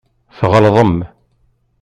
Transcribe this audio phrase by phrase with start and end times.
[0.37, 0.93] Tɣelḍem.